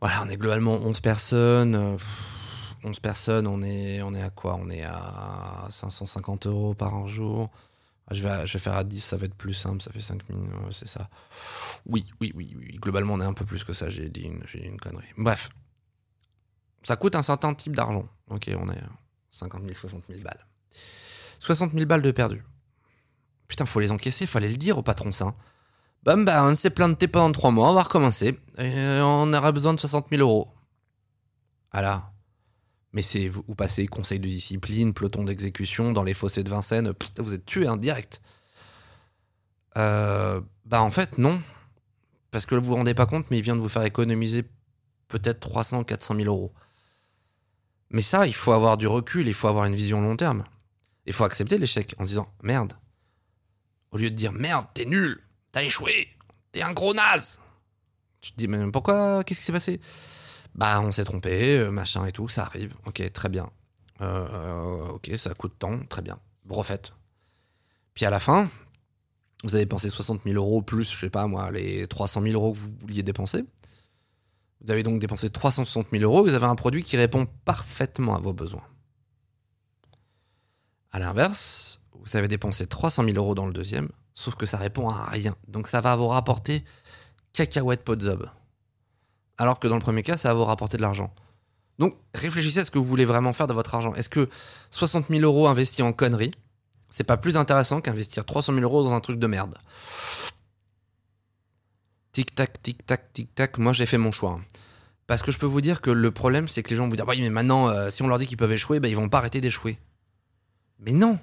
[0.00, 1.74] Voilà, on est globalement 11 personnes.
[1.74, 2.06] euh, pff,
[2.84, 4.56] 11 personnes, on est, on est à quoi?
[4.60, 7.50] On est à 550 euros par jour.
[8.10, 10.40] Ah, Je vais, faire à 10, ça va être plus simple, ça fait 5 000,
[10.40, 11.10] ouais, c'est ça.
[11.84, 12.78] Oui, oui, oui.
[12.80, 15.04] Globalement, on est un peu plus que ça, j'ai dit une, connerie.
[15.18, 15.50] Bref,
[16.82, 18.08] ça coûte un certain type d'argent.
[18.28, 18.88] Ok, on est à
[19.28, 20.46] 50 000, 60 000 balles.
[21.40, 22.42] 60 000 balles de perdu.
[23.46, 25.34] Putain, faut les encaisser, fallait le dire au patron ça.
[26.02, 28.38] Bam, bah, on s'est planté pendant 3 mois, on va recommencer.
[28.58, 30.48] On aura besoin de 60 000 euros.
[31.72, 32.10] Ah là.
[32.92, 37.34] Mais c'est vous, passez conseil de discipline, peloton d'exécution dans les fossés de Vincennes, vous
[37.34, 38.22] êtes tué, hein, direct.
[39.76, 41.42] Euh, bah en fait, non.
[42.30, 44.44] Parce que vous vous rendez pas compte, mais il vient de vous faire économiser
[45.08, 46.52] peut-être 300, 400 000 euros.
[47.90, 50.44] Mais ça, il faut avoir du recul, il faut avoir une vision long terme.
[51.06, 52.74] Il faut accepter l'échec en se disant merde.
[53.90, 55.22] Au lieu de dire merde, t'es nul,
[55.52, 56.08] t'as échoué,
[56.52, 57.40] t'es un gros naze.
[58.20, 59.80] Tu te dis mais pourquoi Qu'est-ce qui s'est passé?
[60.58, 62.74] Bah on s'est trompé, euh, machin et tout, ça arrive.
[62.84, 63.48] Ok, très bien.
[64.00, 66.18] Euh, ok, ça coûte tant, très bien.
[66.48, 66.92] Refaites.
[67.94, 68.50] Puis à la fin,
[69.44, 72.52] vous avez dépensé 60 000 euros plus, je sais pas moi, les 300 000 euros
[72.52, 73.44] que vous vouliez dépenser.
[74.60, 78.18] Vous avez donc dépensé 360 000 euros, vous avez un produit qui répond parfaitement à
[78.18, 78.66] vos besoins.
[80.90, 84.88] À l'inverse, vous avez dépensé 300 000 euros dans le deuxième, sauf que ça répond
[84.88, 85.36] à rien.
[85.46, 86.64] Donc ça va vous rapporter
[87.32, 87.94] cacahuète pot.
[89.38, 91.12] Alors que dans le premier cas, ça va vous rapporter de l'argent.
[91.78, 93.94] Donc réfléchissez à ce que vous voulez vraiment faire de votre argent.
[93.94, 94.28] Est-ce que
[94.70, 96.32] 60 000 euros investis en conneries,
[96.90, 99.56] c'est pas plus intéressant qu'investir 300 000 euros dans un truc de merde?
[102.12, 103.58] Tic tac, tic tac, tic tac.
[103.58, 104.40] Moi, j'ai fait mon choix.
[105.06, 106.96] Parce que je peux vous dire que le problème, c'est que les gens vont vous
[106.96, 109.08] dire Oui, mais maintenant, euh, si on leur dit qu'ils peuvent échouer, ben, ils vont
[109.08, 109.78] pas arrêter d'échouer.
[110.80, 111.18] Mais non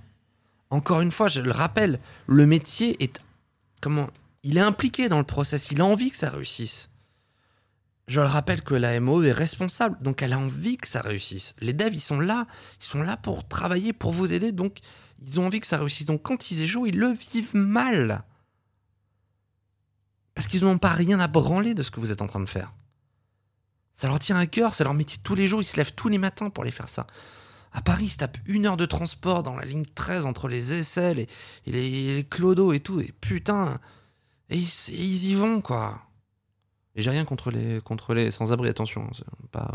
[0.69, 3.21] Encore une fois, je le rappelle, le métier est.
[3.81, 4.07] Comment
[4.43, 6.89] Il est impliqué dans le process, il a envie que ça réussisse.
[8.07, 11.55] Je le rappelle que la MO est responsable, donc elle a envie que ça réussisse.
[11.59, 12.45] Les devs, ils sont là,
[12.79, 14.77] ils sont là pour travailler, pour vous aider, donc
[15.19, 16.05] ils ont envie que ça réussisse.
[16.05, 18.23] Donc quand ils échouent, ils le vivent mal.
[20.35, 22.49] Parce qu'ils n'ont pas rien à branler de ce que vous êtes en train de
[22.49, 22.73] faire.
[23.93, 26.09] Ça leur tient à cœur, c'est leur métier tous les jours, ils se lèvent tous
[26.09, 27.07] les matins pour aller faire ça.
[27.71, 30.73] À Paris, ils se tapent une heure de transport dans la ligne 13 entre les
[30.73, 31.27] aisselles et,
[31.65, 33.79] les, les clodos et tout, et putain,
[34.49, 36.04] et ils y vont, quoi.
[36.95, 39.69] Et j'ai rien contre les, contre les sans-abri, attention, hein, c'est pas...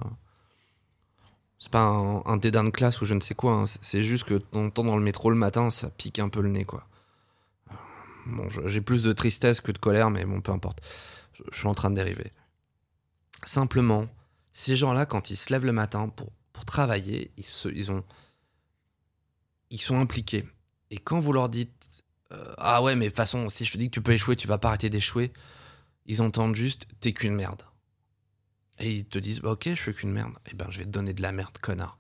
[1.59, 4.25] C'est pas un, un dédain de classe ou je ne sais quoi, hein, c'est- juste
[4.25, 6.87] que ton temps dans le métro le matin, ça pique un peu le nez, quoi.
[8.27, 10.81] Bon, je- j'ai plus de tristesse que de colère, mais bon, peu importe.
[11.35, 12.33] Je, je suis en train de dériver.
[13.45, 14.07] Simplement,
[14.53, 18.05] ces gens-là, quand ils se lèvent le matin pour, pour travailler, ils, se, ils, ont,
[19.71, 20.45] ils sont impliqués.
[20.91, 21.71] Et quand vous leur dites
[22.33, 24.37] euh, Ah ouais, mais de toute façon, si je te dis que tu peux échouer,
[24.37, 25.33] tu vas pas arrêter d'échouer,
[26.11, 27.63] ils entendent juste T'es qu'une merde.
[28.81, 30.33] Et ils te disent bah, Ok, je suis qu'une merde.
[30.51, 31.97] Eh ben, je vais te donner de la merde, connard.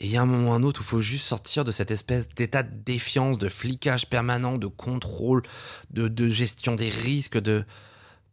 [0.00, 1.72] Et il y a un moment ou un autre où il faut juste sortir de
[1.72, 5.42] cette espèce d'état de défiance, de flicage permanent, de contrôle,
[5.90, 7.64] de, de gestion des risques, de.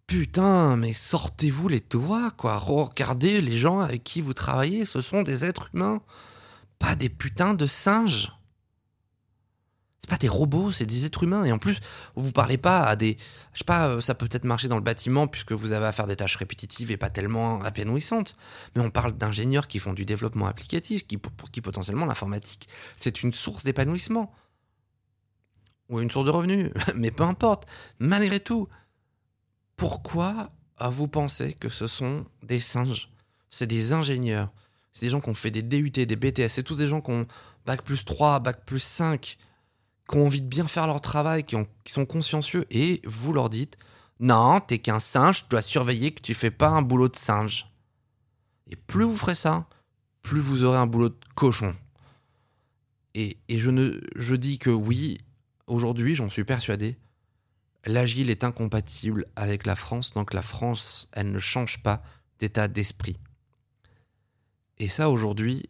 [0.07, 2.57] Putain, mais sortez-vous les doigts, quoi.
[2.57, 6.01] Regardez les gens avec qui vous travaillez, ce sont des êtres humains,
[6.79, 8.31] pas des putains de singes.
[10.09, 11.45] C'est pas des robots, c'est des êtres humains.
[11.45, 11.79] Et en plus,
[12.15, 13.15] vous parlez pas à des.
[13.53, 15.91] Je sais pas, euh, ça peut peut-être marcher dans le bâtiment puisque vous avez à
[15.91, 18.35] faire des tâches répétitives et pas tellement épanouissantes.
[18.75, 22.67] Mais on parle d'ingénieurs qui font du développement applicatif, qui, pour qui potentiellement l'informatique,
[22.99, 24.33] c'est une source d'épanouissement.
[25.89, 26.71] Ou une source de revenus.
[26.95, 27.67] Mais peu importe.
[27.99, 28.67] Malgré tout,
[29.75, 30.49] pourquoi
[30.89, 33.11] vous pensez que ce sont des singes?
[33.51, 34.51] C'est des ingénieurs.
[34.91, 36.49] C'est des gens qui ont fait des DUT, des BTS.
[36.49, 37.27] C'est tous des gens qui ont
[37.67, 39.37] bac plus 3, bac plus 5,
[40.09, 42.65] qui ont envie de bien faire leur travail, qui, ont, qui sont consciencieux.
[42.71, 43.77] Et vous leur dites
[44.19, 47.71] Non, t'es qu'un singe, tu dois surveiller que tu fais pas un boulot de singe.
[48.69, 49.67] Et plus vous ferez ça,
[50.21, 51.75] plus vous aurez un boulot de cochon.
[53.15, 55.19] Et, je, je dis que oui,
[55.67, 56.97] aujourd'hui, j'en suis persuadé,
[57.85, 62.01] l'agile est incompatible avec la France, donc la France, elle ne change pas
[62.39, 63.19] d'état d'esprit.
[64.77, 65.69] Et ça, aujourd'hui,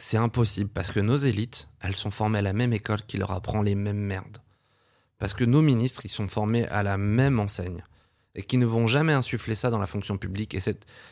[0.00, 3.32] c'est impossible parce que nos élites, elles sont formées à la même école qui leur
[3.32, 4.38] apprend les mêmes merdes.
[5.18, 7.84] Parce que nos ministres, ils sont formés à la même enseigne
[8.34, 10.54] et qui ne vont jamais insuffler ça dans la fonction publique.
[10.54, 10.60] Et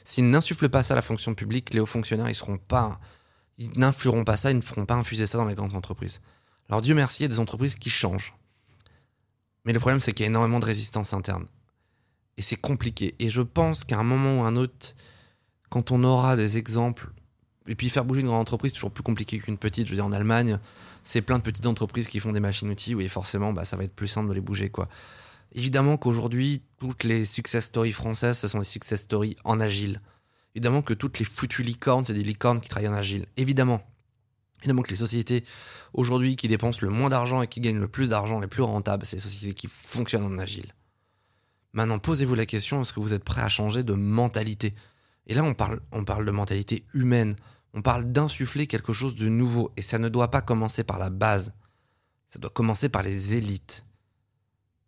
[0.05, 2.98] s'ils n'insufflent pas ça à la fonction publique, les hauts fonctionnaires, ils seront pas,
[3.59, 6.22] ils n'influeront pas ça, ils ne feront pas infuser ça dans les grandes entreprises.
[6.70, 8.35] Alors Dieu merci, il y a des entreprises qui changent.
[9.66, 11.46] Mais le problème, c'est qu'il y a énormément de résistance interne.
[12.38, 13.14] Et c'est compliqué.
[13.18, 14.94] Et je pense qu'à un moment ou un autre,
[15.68, 17.12] quand on aura des exemples,
[17.68, 19.87] et puis faire bouger une grande entreprise, toujours plus compliqué qu'une petite.
[19.87, 20.59] Je veux dire, en Allemagne,
[21.04, 23.94] c'est plein de petites entreprises qui font des machines-outils, oui, forcément, bah, ça va être
[23.94, 24.88] plus simple de les bouger, quoi.
[25.52, 30.00] Évidemment qu'aujourd'hui, toutes les success stories françaises, ce sont des success stories en agile.
[30.54, 33.26] Évidemment que toutes les foutues licornes, c'est des licornes qui travaillent en agile.
[33.37, 33.81] Évidemment.
[34.61, 35.44] Évidemment que les sociétés
[35.94, 39.07] aujourd'hui qui dépensent le moins d'argent et qui gagnent le plus d'argent, les plus rentables,
[39.07, 40.74] c'est les sociétés qui fonctionnent en agile.
[41.72, 44.74] Maintenant, posez-vous la question, est-ce que vous êtes prêt à changer de mentalité?
[45.28, 47.37] Et là, on parle, on parle de mentalité humaine.
[47.79, 49.71] On parle d'insuffler quelque chose de nouveau.
[49.77, 51.53] Et ça ne doit pas commencer par la base.
[52.29, 53.85] Ça doit commencer par les élites.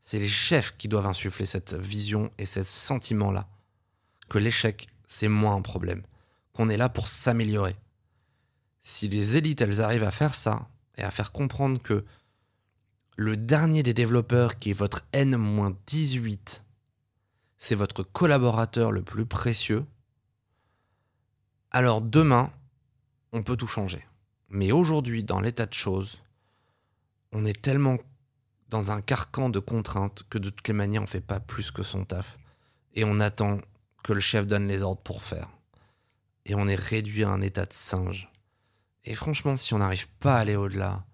[0.00, 3.46] C'est les chefs qui doivent insuffler cette vision et ce sentiment-là.
[4.28, 6.02] Que l'échec, c'est moins un problème.
[6.52, 7.76] Qu'on est là pour s'améliorer.
[8.80, 12.04] Si les élites, elles arrivent à faire ça et à faire comprendre que
[13.14, 16.64] le dernier des développeurs, qui est votre N-18,
[17.56, 19.84] c'est votre collaborateur le plus précieux,
[21.70, 22.50] alors demain,
[23.32, 24.04] on peut tout changer.
[24.48, 26.18] Mais aujourd'hui, dans l'état de choses,
[27.32, 27.98] on est tellement
[28.68, 31.82] dans un carcan de contraintes que de toutes les manières, on fait pas plus que
[31.82, 32.38] son taf.
[32.94, 33.60] Et on attend
[34.02, 35.48] que le chef donne les ordres pour faire.
[36.46, 38.30] Et on est réduit à un état de singe.
[39.04, 41.04] Et franchement, si on n'arrive pas à aller au-delà,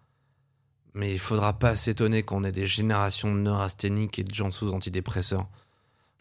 [0.95, 4.73] mais il faudra pas s'étonner qu'on ait des générations de neurasthéniques et de gens sous
[4.73, 5.47] antidépresseurs.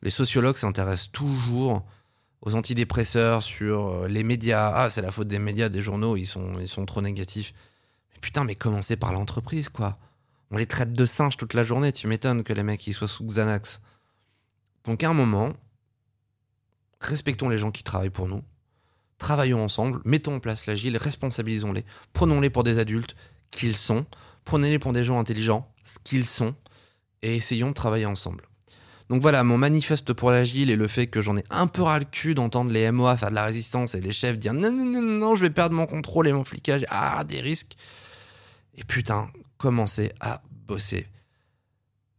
[0.01, 1.85] Les sociologues s'intéressent toujours
[2.45, 4.71] aux antidépresseurs sur euh, les médias.
[4.73, 7.53] Ah, c'est la faute des médias, des journaux, ils sont, ils sont trop négatifs.
[8.13, 9.97] Mais putain, mais commencez par l'entreprise, quoi.
[10.51, 11.91] On les traite de singes toute la journée.
[11.91, 13.81] Tu m'étonnes que les mecs ils soient sous Xanax.
[14.85, 15.53] Donc à un moment,
[17.01, 18.43] respectons les gens qui travaillent pour nous.
[19.17, 23.15] Travaillons ensemble, mettons en place l'agile, responsabilisons-les, prenons-les pour des adultes
[23.49, 24.05] qu'ils sont,
[24.43, 26.53] prenez-les pour des gens intelligents, ce qu'ils sont,
[27.21, 28.45] et essayons de travailler ensemble.
[29.09, 31.99] Donc voilà, mon manifeste pour l'agile et le fait que j'en ai un peu ras
[31.99, 34.85] le cul d'entendre les MOA faire de la résistance et les chefs dire non, non,
[34.85, 37.75] non, non, je vais perdre mon contrôle et mon flicage, ah, des risques.
[38.75, 41.07] Et putain, commencer à bosser.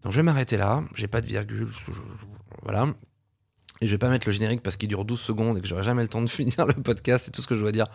[0.03, 1.69] Donc je vais m'arrêter là, j'ai pas de virgule,
[2.63, 2.87] voilà.
[3.81, 5.83] Et je vais pas mettre le générique parce qu'il dure 12 secondes et que j'aurai
[5.83, 7.89] jamais le temps de finir le podcast, c'est tout ce que je dois dire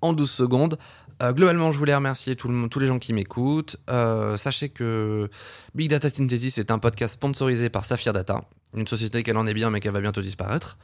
[0.00, 0.78] en 12 secondes.
[1.22, 3.76] Euh, globalement, je voulais remercier tout le, tous les gens qui m'écoutent.
[3.88, 5.30] Euh, sachez que
[5.74, 8.42] Big Data Synthesis est un podcast sponsorisé par Saphir Data,
[8.74, 10.78] une société qui en est bien mais qui va bientôt disparaître.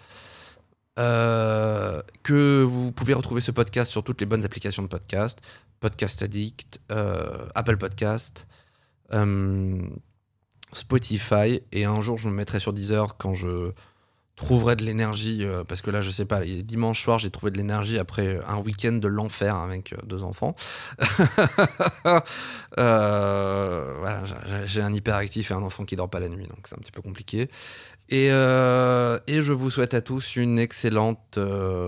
[0.98, 5.40] Euh, que vous pouvez retrouver ce podcast sur toutes les bonnes applications de podcast,
[5.80, 8.46] Podcast Addict, Apple Podcast,
[10.72, 13.72] Spotify, et un jour je me mettrai sur Deezer quand je
[14.40, 17.58] trouverai de l'énergie, euh, parce que là, je sais pas, dimanche soir, j'ai trouvé de
[17.58, 20.54] l'énergie après un week-end de l'enfer avec euh, deux enfants.
[22.78, 24.22] euh, voilà,
[24.64, 26.90] j'ai un hyperactif et un enfant qui dort pas la nuit, donc c'est un petit
[26.90, 27.50] peu compliqué.
[28.08, 31.38] Et, et je vous souhaite à tous une excellente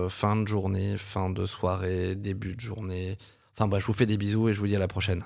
[0.09, 3.17] fin de journée, fin de soirée, début de journée.
[3.57, 5.23] Enfin bref, je vous fais des bisous et je vous dis à la prochaine.